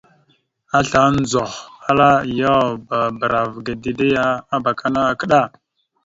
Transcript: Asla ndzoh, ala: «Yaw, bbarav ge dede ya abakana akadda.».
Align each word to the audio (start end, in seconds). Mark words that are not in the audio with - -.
Asla 0.77 1.01
ndzoh, 1.17 1.55
ala: 1.89 2.09
«Yaw, 2.39 2.67
bbarav 3.15 3.51
ge 3.65 3.73
dede 3.83 4.07
ya 4.15 4.25
abakana 4.55 5.01
akadda.». 5.13 5.41